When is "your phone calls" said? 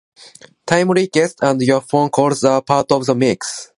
1.61-2.43